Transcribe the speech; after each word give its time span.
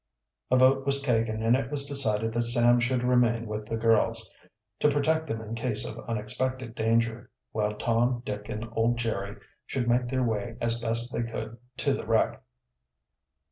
A 0.49 0.57
vote 0.57 0.83
was 0.83 0.99
taken, 1.03 1.43
and 1.43 1.55
it 1.55 1.69
was 1.69 1.85
decided 1.85 2.33
that 2.33 2.41
Sam 2.41 2.79
should 2.79 3.03
remain 3.03 3.45
with 3.45 3.67
the 3.67 3.77
girls, 3.77 4.33
to 4.79 4.89
protect 4.89 5.27
them 5.27 5.39
in 5.41 5.53
case 5.53 5.85
of 5.85 6.03
unexpected 6.09 6.73
danger, 6.73 7.29
while 7.51 7.75
Tom, 7.75 8.23
Dick, 8.25 8.49
and 8.49 8.67
old 8.71 8.97
Jerry 8.97 9.35
should 9.67 9.87
make 9.87 10.07
their 10.07 10.23
way 10.23 10.57
as 10.59 10.79
best 10.81 11.13
they 11.13 11.21
could 11.21 11.55
to 11.77 11.93
the 11.93 12.07
wreck. 12.07 12.41